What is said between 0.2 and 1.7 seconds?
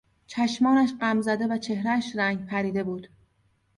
چشمانش غمزده و